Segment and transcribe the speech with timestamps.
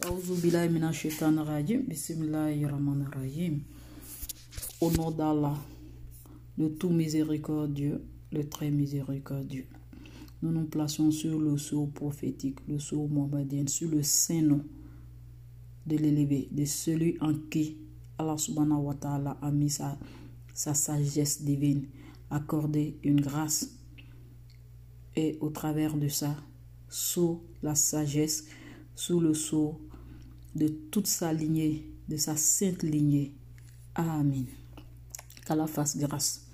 [0.00, 0.14] Au
[4.92, 5.56] nom d'Allah,
[6.56, 9.66] le tout miséricordieux, le très miséricordieux.
[10.40, 14.64] Nous nous plaçons sur le sceau prophétique, le sceau mohammedien, sur le saint nom
[15.84, 17.78] de l'élevé, de celui en qui
[18.18, 19.98] Allah subhanahu wa ta'ala a mis sa,
[20.54, 21.86] sa sagesse divine,
[22.30, 23.68] accordé une grâce.
[25.16, 26.36] Et au travers de ça,
[26.88, 28.44] sous la sagesse,
[28.98, 29.80] sous le sceau
[30.56, 33.32] de toute sa lignée, de sa sainte lignée.
[33.94, 34.46] Amen.
[35.46, 36.48] Qu'Allah fasse grâce.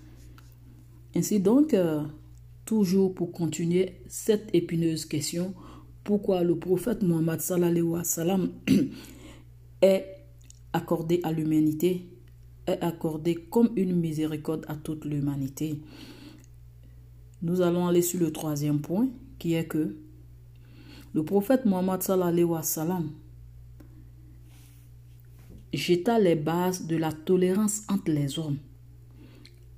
[1.17, 2.03] Ainsi donc, euh,
[2.67, 5.55] toujours pour continuer cette épineuse question,
[6.05, 8.51] pourquoi le prophète Mohammed sallam
[9.81, 10.05] est
[10.75, 12.11] accordé à l'humanité,
[12.67, 15.81] est accordé comme une miséricorde à toute l'humanité?
[17.41, 19.97] Nous allons aller sur le troisième point, qui est que
[21.15, 23.11] le prophète Mohammed sallam
[25.73, 28.59] jeta les bases de la tolérance entre les hommes.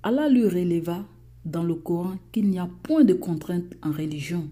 [0.02, 1.04] Allah lui releva
[1.44, 4.48] dans le Coran qu'il n'y a point de contrainte en religion.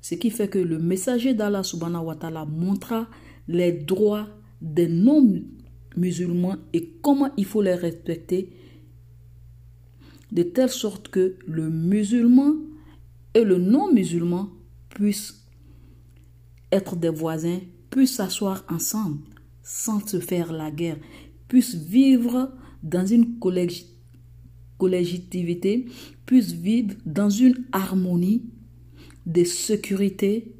[0.00, 3.08] Ce qui fait que le messager d'Allah subhanahu wa ta'ala montra
[3.48, 4.28] les droits
[4.60, 8.50] des non-musulmans et comment il faut les respecter
[10.32, 12.54] de telle sorte que le musulman
[13.34, 14.50] et le non-musulman
[14.90, 15.43] puissent
[16.74, 19.18] être des voisins, puissent s'asseoir ensemble
[19.62, 20.98] sans se faire la guerre,
[21.48, 23.38] puissent vivre dans une
[24.78, 25.86] collégitivité,
[26.26, 28.42] puissent vivre dans une harmonie
[29.24, 30.54] de sécurité,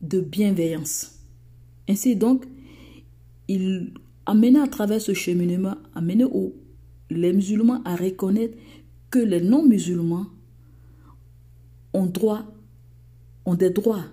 [0.00, 1.20] de bienveillance.
[1.88, 2.44] Ainsi donc,
[3.46, 3.94] il
[4.26, 6.24] amenait à travers ce cheminement, amenait
[7.10, 8.56] les musulmans à reconnaître
[9.10, 10.26] que les non-musulmans
[11.92, 12.46] ont droit,
[13.44, 14.04] ont des droits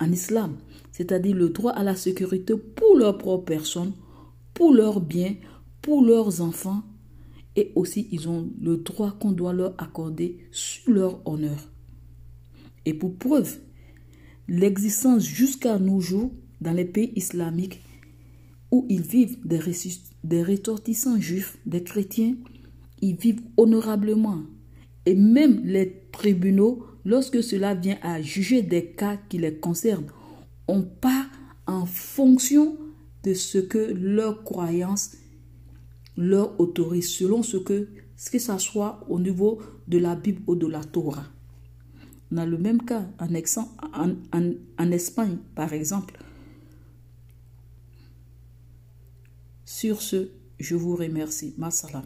[0.00, 0.56] en islam
[1.00, 3.92] c'est-à-dire le droit à la sécurité pour leur propre personne,
[4.54, 5.34] pour leurs biens,
[5.80, 6.82] pour leurs enfants,
[7.56, 11.70] et aussi ils ont le droit qu'on doit leur accorder sur leur honneur.
[12.84, 13.60] Et pour preuve,
[14.48, 17.80] l'existence jusqu'à nos jours dans les pays islamiques
[18.70, 19.60] où ils vivent des,
[20.22, 20.44] des
[21.18, 22.36] juifs, des chrétiens,
[23.00, 24.42] ils vivent honorablement.
[25.06, 30.10] Et même les tribunaux, lorsque cela vient à juger des cas qui les concernent,
[30.68, 31.26] on part
[31.66, 32.76] en fonction
[33.22, 35.12] de ce que leur croyance
[36.16, 40.66] leur autorise, selon ce que, ce ça soit au niveau de la Bible ou de
[40.66, 41.24] la Torah.
[42.30, 46.18] On a le même cas en, en, en Espagne, par exemple.
[49.64, 50.28] Sur ce,
[50.58, 51.54] je vous remercie.
[51.56, 52.04] Ma salam.